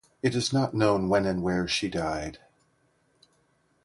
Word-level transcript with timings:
It 0.23 0.33
is 0.33 0.51
not 0.51 0.73
known 0.73 1.09
when 1.09 1.27
and 1.27 1.43
where 1.43 1.67
she 1.67 1.87
died. 1.87 2.39